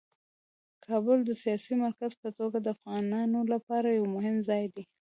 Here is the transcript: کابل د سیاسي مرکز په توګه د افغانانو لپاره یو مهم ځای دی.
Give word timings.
کابل 0.85 1.19
د 1.25 1.31
سیاسي 1.43 1.73
مرکز 1.83 2.11
په 2.21 2.29
توګه 2.37 2.57
د 2.61 2.67
افغانانو 2.75 3.39
لپاره 3.53 3.87
یو 3.89 4.05
مهم 4.15 4.37
ځای 4.49 4.65
دی. 4.75 4.83